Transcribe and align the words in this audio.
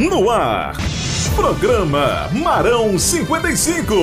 No 0.00 0.30
ar. 0.30 0.78
Programa 1.36 2.26
Marão 2.32 2.98
55. 2.98 3.94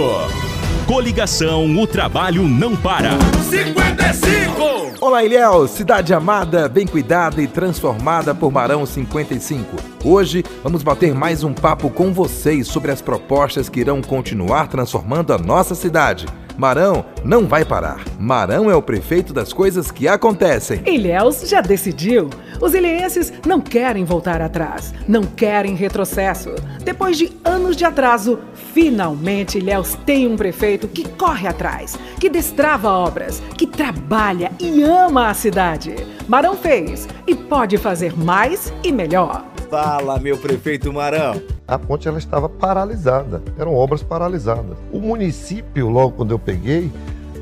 Coligação 0.86 1.76
O 1.76 1.88
Trabalho 1.88 2.44
Não 2.44 2.76
Para. 2.76 3.18
55! 3.50 4.94
Olá, 5.02 5.24
Ilhéus, 5.24 5.72
cidade 5.72 6.14
amada, 6.14 6.70
bem 6.70 6.86
cuidada 6.86 7.42
e 7.42 7.48
transformada 7.48 8.36
por 8.36 8.52
Marão 8.52 8.86
55. 8.86 9.76
Hoje 10.06 10.46
vamos 10.62 10.84
bater 10.84 11.16
mais 11.16 11.44
um 11.44 11.52
papo 11.52 11.90
com 11.90 12.14
vocês 12.14 12.68
sobre 12.68 12.92
as 12.92 13.02
propostas 13.02 13.68
que 13.68 13.80
irão 13.80 14.00
continuar 14.00 14.68
transformando 14.68 15.34
a 15.34 15.40
nossa 15.40 15.74
cidade. 15.74 16.28
Marão 16.58 17.06
não 17.24 17.46
vai 17.46 17.64
parar. 17.64 18.04
Marão 18.20 18.70
é 18.70 18.76
o 18.76 18.82
prefeito 18.82 19.32
das 19.32 19.54
coisas 19.54 19.92
que 19.92 20.08
acontecem. 20.08 20.82
Ilhéus 20.86 21.48
já 21.48 21.62
decidiu. 21.62 22.30
Os 22.60 22.74
ilhéenses 22.74 23.32
não 23.46 23.62
querem 23.62 24.04
voltar 24.04 24.42
atrás, 24.42 24.94
não 25.08 25.24
querem 25.24 25.76
retrocesso. 25.76 26.56
Depois 26.84 27.18
de 27.18 27.32
anos 27.46 27.76
de 27.76 27.86
atraso, 27.86 28.40
finalmente 28.74 29.60
Ilhéus 29.60 29.96
tem 30.06 30.26
um 30.26 30.36
prefeito 30.36 30.88
que 30.88 31.08
corre 31.08 31.48
atrás, 31.48 31.98
que 32.20 32.30
destrava 32.30 32.90
obras, 32.90 33.42
que 33.56 33.68
trabalha 33.68 34.52
e 34.60 34.82
ama 34.82 35.30
a 35.30 35.34
cidade. 35.36 35.96
Marão 36.28 36.56
fez 36.56 37.08
e 37.28 37.36
pode 37.36 37.78
fazer 37.78 38.18
mais 38.18 38.74
e 38.84 38.92
melhor. 38.92 39.46
Fala, 39.70 40.18
meu 40.18 40.38
prefeito 40.38 40.92
Marão 40.92 41.57
a 41.68 41.78
ponte 41.78 42.08
ela 42.08 42.18
estava 42.18 42.48
paralisada, 42.48 43.42
eram 43.60 43.76
obras 43.76 44.02
paralisadas. 44.02 44.78
O 44.92 45.00
município, 45.00 45.90
logo 45.90 46.14
quando 46.14 46.32
eu 46.32 46.40
peguei, 46.40 46.92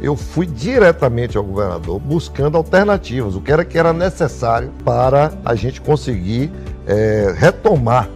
eu 0.01 0.15
fui 0.15 0.45
diretamente 0.45 1.37
ao 1.37 1.43
governador 1.43 1.99
buscando 1.99 2.57
alternativas, 2.57 3.35
o 3.35 3.41
que 3.41 3.51
era 3.51 3.63
que 3.63 3.77
era 3.77 3.93
necessário 3.93 4.71
para 4.83 5.31
a 5.45 5.53
gente 5.55 5.79
conseguir 5.79 6.51
é, 6.87 7.33
retomar 7.37 8.09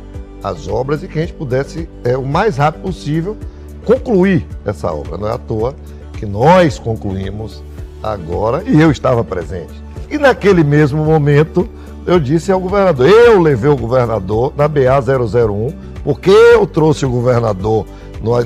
as 0.44 0.68
obras 0.68 1.04
e 1.04 1.08
que 1.08 1.20
a 1.20 1.22
gente 1.22 1.34
pudesse, 1.34 1.88
é, 2.04 2.18
o 2.18 2.26
mais 2.26 2.58
rápido 2.58 2.82
possível, 2.82 3.38
concluir 3.86 4.46
essa 4.66 4.92
obra. 4.92 5.18
Não 5.18 5.28
é 5.28 5.34
à 5.34 5.38
toa 5.38 5.76
que 6.14 6.26
nós 6.26 6.80
concluímos 6.80 7.64
agora 8.02 8.64
e 8.66 8.80
eu 8.80 8.92
estava 8.92 9.24
presente. 9.24 9.74
E 10.10 10.18
naquele 10.18 10.64
mesmo 10.64 11.04
momento, 11.04 11.70
eu 12.06 12.20
disse 12.20 12.52
ao 12.52 12.60
governador, 12.60 13.08
eu 13.08 13.40
levei 13.40 13.70
o 13.70 13.78
governador 13.78 14.54
na 14.56 14.68
BA 14.68 15.00
001 15.00 15.89
porque 16.04 16.30
eu 16.30 16.66
trouxe 16.66 17.06
o 17.06 17.10
governador 17.10 17.86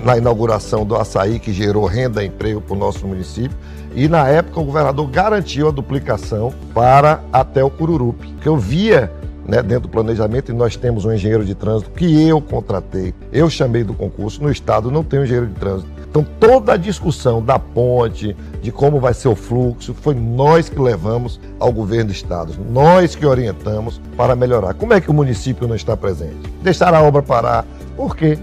na 0.03 0.17
inauguração 0.17 0.85
do 0.85 0.95
açaí, 0.95 1.39
que 1.39 1.51
gerou 1.51 1.85
renda 1.85 2.23
e 2.23 2.27
emprego 2.27 2.61
para 2.61 2.75
o 2.75 2.79
nosso 2.79 3.07
município, 3.07 3.57
e 3.95 4.07
na 4.07 4.27
época 4.27 4.59
o 4.59 4.63
governador 4.63 5.07
garantiu 5.07 5.67
a 5.67 5.71
duplicação 5.71 6.53
para 6.73 7.23
até 7.31 7.63
o 7.63 7.69
Cururupi, 7.69 8.33
que 8.41 8.47
eu 8.47 8.57
via 8.57 9.11
né, 9.47 9.61
dentro 9.61 9.81
do 9.81 9.89
planejamento, 9.89 10.51
e 10.51 10.55
nós 10.55 10.75
temos 10.75 11.05
um 11.05 11.13
engenheiro 11.13 11.43
de 11.45 11.53
trânsito 11.53 11.91
que 11.91 12.27
eu 12.27 12.39
contratei, 12.41 13.13
eu 13.31 13.49
chamei 13.49 13.83
do 13.83 13.93
concurso, 13.93 14.41
no 14.41 14.51
estado 14.51 14.91
não 14.91 15.03
tem 15.03 15.19
um 15.19 15.23
engenheiro 15.23 15.47
de 15.47 15.55
trânsito. 15.55 15.91
Então 16.09 16.23
toda 16.39 16.73
a 16.73 16.77
discussão 16.77 17.43
da 17.43 17.57
ponte, 17.57 18.35
de 18.61 18.71
como 18.71 18.99
vai 18.99 19.13
ser 19.13 19.29
o 19.29 19.35
fluxo, 19.35 19.95
foi 19.95 20.13
nós 20.13 20.69
que 20.69 20.79
levamos 20.79 21.39
ao 21.59 21.71
governo 21.71 22.11
do 22.11 22.13
estado, 22.13 22.53
nós 22.71 23.15
que 23.15 23.25
orientamos 23.25 23.99
para 24.15 24.35
melhorar. 24.35 24.75
Como 24.75 24.93
é 24.93 25.01
que 25.01 25.09
o 25.09 25.13
município 25.13 25.67
não 25.67 25.75
está 25.75 25.97
presente? 25.97 26.37
Deixar 26.61 26.93
a 26.93 27.01
obra 27.01 27.23
parar. 27.23 27.65
Por 27.97 28.15
quê? 28.15 28.37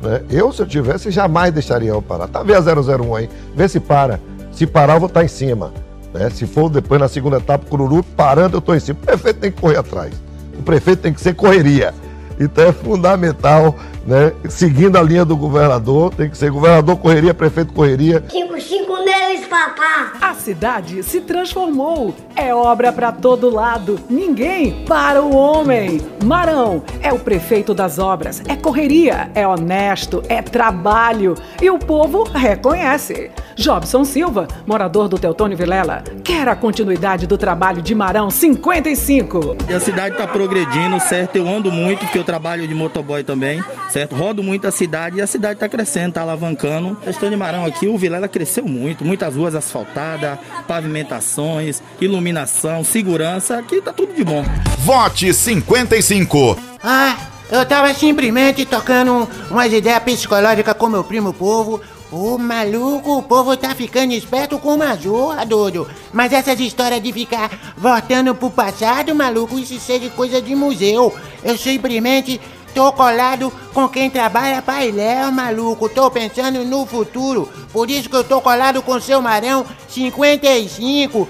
Né? 0.00 0.22
Eu, 0.30 0.52
se 0.52 0.62
eu 0.62 0.66
tivesse, 0.66 1.10
jamais 1.10 1.52
deixaria 1.52 1.90
ela 1.90 2.00
parar. 2.00 2.28
Tá, 2.28 2.42
vê 2.42 2.54
a 2.54 2.60
001 2.60 3.14
aí, 3.16 3.28
vê 3.54 3.68
se 3.68 3.80
para. 3.80 4.20
Se 4.52 4.66
parar, 4.66 4.94
eu 4.94 5.00
vou 5.00 5.08
estar 5.08 5.24
em 5.24 5.28
cima. 5.28 5.72
Né? 6.14 6.30
Se 6.30 6.46
for 6.46 6.70
depois 6.70 7.00
na 7.00 7.08
segunda 7.08 7.38
etapa, 7.38 7.66
Cururu, 7.68 8.02
parando, 8.02 8.56
eu 8.56 8.60
estou 8.60 8.74
em 8.74 8.80
cima. 8.80 8.98
O 9.02 9.06
prefeito 9.06 9.40
tem 9.40 9.50
que 9.50 9.60
correr 9.60 9.78
atrás. 9.78 10.12
O 10.58 10.62
prefeito 10.62 11.00
tem 11.00 11.12
que 11.12 11.20
ser 11.20 11.34
correria. 11.34 11.94
Então 12.38 12.64
é 12.64 12.72
fundamental, 12.72 13.76
né? 14.06 14.32
Seguindo 14.48 14.96
a 14.96 15.02
linha 15.02 15.24
do 15.24 15.36
governador, 15.36 16.12
tem 16.14 16.28
que 16.28 16.36
ser 16.36 16.50
governador 16.50 16.96
correria, 16.96 17.32
prefeito 17.32 17.72
correria. 17.72 18.22
Cinco, 18.30 18.60
cinco 18.60 18.85
papá. 19.56 20.12
A 20.20 20.34
cidade 20.34 21.02
se 21.02 21.22
transformou. 21.22 22.14
É 22.34 22.54
obra 22.54 22.92
para 22.92 23.10
todo 23.10 23.48
lado. 23.48 23.98
Ninguém 24.10 24.84
para 24.84 25.22
o 25.22 25.34
homem. 25.34 26.00
Marão 26.22 26.82
é 27.00 27.10
o 27.12 27.18
prefeito 27.18 27.72
das 27.72 27.98
obras. 27.98 28.42
É 28.46 28.54
correria, 28.54 29.30
é 29.34 29.48
honesto, 29.48 30.22
é 30.28 30.42
trabalho. 30.42 31.34
E 31.62 31.70
o 31.70 31.78
povo 31.78 32.24
reconhece. 32.24 33.30
Jobson 33.56 34.04
Silva, 34.04 34.46
morador 34.66 35.08
do 35.08 35.18
Teutônio 35.18 35.56
Vilela, 35.56 36.04
quer 36.22 36.46
a 36.46 36.54
continuidade 36.54 37.26
do 37.26 37.38
trabalho 37.38 37.80
de 37.80 37.94
Marão 37.94 38.30
55. 38.30 39.56
A 39.74 39.80
cidade 39.80 40.14
está 40.14 40.26
progredindo, 40.26 41.00
certo? 41.00 41.36
Eu 41.36 41.48
ando 41.48 41.72
muito, 41.72 42.00
porque 42.00 42.18
eu 42.18 42.24
trabalho 42.24 42.68
de 42.68 42.74
motoboy 42.74 43.24
também, 43.24 43.64
certo? 43.88 44.14
Rodo 44.14 44.42
muito 44.42 44.66
a 44.66 44.70
cidade 44.70 45.16
e 45.16 45.22
a 45.22 45.26
cidade 45.26 45.54
está 45.54 45.70
crescendo, 45.70 46.10
está 46.10 46.20
alavancando. 46.20 46.98
A 47.00 47.06
questão 47.06 47.30
de 47.30 47.36
Marão 47.36 47.64
aqui, 47.64 47.88
o 47.88 47.96
Vilela 47.96 48.28
cresceu 48.28 48.66
muito, 48.66 49.06
muitas 49.06 49.34
ruas 49.34 49.45
asfaltadas, 49.54 50.38
pavimentações, 50.66 51.82
iluminação, 52.00 52.84
segurança, 52.84 53.58
aqui 53.58 53.80
tá 53.80 53.92
tudo 53.92 54.14
de 54.14 54.24
bom. 54.24 54.44
Vote 54.78 55.32
55. 55.32 56.58
Ah, 56.82 57.16
eu 57.50 57.64
tava 57.64 57.92
simplesmente 57.94 58.64
tocando 58.66 59.28
umas 59.50 59.72
ideias 59.72 60.02
psicológicas 60.02 60.74
com 60.74 60.88
meu 60.88 61.04
primo 61.04 61.32
povo 61.32 61.80
Ô 62.10 62.38
maluco, 62.38 63.18
o 63.18 63.22
povo 63.22 63.56
tá 63.56 63.74
ficando 63.74 64.12
esperto 64.12 64.58
com 64.60 64.74
uma 64.74 64.94
zorra, 64.94 65.44
doido. 65.44 65.88
Mas 66.12 66.32
essas 66.32 66.60
histórias 66.60 67.02
de 67.02 67.12
ficar 67.12 67.74
voltando 67.76 68.32
pro 68.32 68.48
passado, 68.48 69.12
maluco, 69.12 69.58
isso 69.58 69.78
seja 69.80 70.08
coisa 70.10 70.40
de 70.40 70.54
museu. 70.54 71.12
Eu 71.42 71.58
simplesmente 71.58 72.40
tô 72.76 72.92
colado 72.92 73.50
com 73.72 73.88
quem 73.88 74.10
trabalha 74.10 74.62
Ilhéu, 74.84 75.32
maluco. 75.32 75.88
Tô 75.88 76.10
pensando 76.10 76.62
no 76.62 76.84
futuro. 76.84 77.48
Por 77.72 77.90
isso 77.90 78.10
que 78.10 78.14
eu 78.14 78.22
tô 78.22 78.38
colado 78.42 78.82
com 78.82 79.00
seu 79.00 79.22
Marão 79.22 79.64
55. 79.88 81.26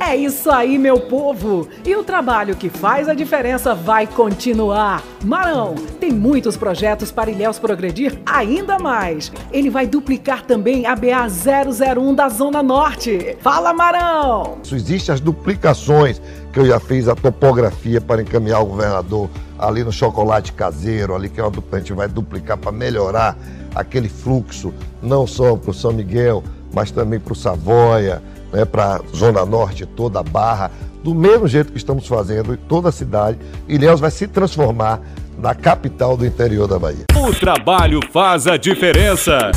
É 0.00 0.14
isso 0.16 0.50
aí, 0.50 0.78
meu 0.78 1.00
povo! 1.00 1.68
E 1.84 1.94
o 1.96 2.04
trabalho 2.04 2.56
que 2.56 2.68
faz 2.68 3.08
a 3.08 3.14
diferença 3.14 3.74
vai 3.74 4.06
continuar. 4.06 5.02
Marão 5.24 5.74
tem 5.98 6.12
muitos 6.12 6.56
projetos 6.56 7.10
para 7.10 7.30
Ilhéus 7.30 7.58
progredir 7.58 8.18
ainda 8.26 8.78
mais. 8.78 9.32
Ele 9.50 9.70
vai 9.70 9.86
duplicar 9.86 10.44
também 10.44 10.86
a 10.86 10.94
BA 10.94 11.26
001 11.26 12.14
da 12.14 12.28
Zona 12.28 12.62
Norte. 12.62 13.36
Fala, 13.40 13.72
Marão! 13.72 14.58
Isso 14.62 14.74
existe 14.74 15.10
as 15.10 15.20
duplicações 15.20 16.20
que 16.52 16.60
eu 16.60 16.66
já 16.66 16.80
fiz 16.80 17.08
a 17.08 17.14
topografia 17.14 18.00
para 18.00 18.22
encaminhar 18.22 18.62
o 18.62 18.66
governador 18.66 19.28
ali 19.58 19.82
no 19.82 19.92
chocolate 19.92 20.52
caseiro, 20.52 21.14
ali 21.14 21.28
que 21.28 21.40
é 21.40 21.44
uma, 21.44 21.52
a 21.72 21.78
gente 21.78 21.92
vai 21.92 22.08
duplicar 22.08 22.56
para 22.56 22.70
melhorar 22.70 23.36
aquele 23.74 24.08
fluxo, 24.08 24.72
não 25.02 25.26
só 25.26 25.56
para 25.56 25.70
o 25.70 25.74
São 25.74 25.92
Miguel, 25.92 26.42
mas 26.72 26.90
também 26.90 27.18
para 27.18 27.32
o 27.32 27.36
Savoia, 27.36 28.22
né, 28.52 28.64
para 28.64 28.96
a 28.96 29.00
Zona 29.14 29.44
Norte 29.44 29.86
toda 29.86 30.20
a 30.20 30.22
Barra, 30.22 30.70
do 31.02 31.14
mesmo 31.14 31.46
jeito 31.46 31.72
que 31.72 31.78
estamos 31.78 32.06
fazendo 32.06 32.54
em 32.54 32.56
toda 32.56 32.88
a 32.88 32.92
cidade, 32.92 33.38
Ilhéus 33.68 34.00
vai 34.00 34.10
se 34.10 34.26
transformar 34.26 35.00
na 35.38 35.54
capital 35.54 36.16
do 36.16 36.26
interior 36.26 36.66
da 36.66 36.78
Bahia. 36.78 37.04
O 37.16 37.32
trabalho 37.32 38.00
faz 38.12 38.46
a 38.46 38.56
diferença. 38.56 39.52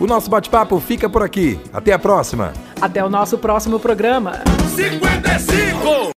O 0.00 0.06
nosso 0.06 0.30
bate-papo 0.30 0.80
fica 0.80 1.08
por 1.08 1.22
aqui. 1.22 1.60
Até 1.72 1.92
a 1.92 1.98
próxima. 1.98 2.52
Até 2.80 3.04
o 3.04 3.10
nosso 3.10 3.36
próximo 3.36 3.78
programa. 3.78 4.40
55! 4.74 6.06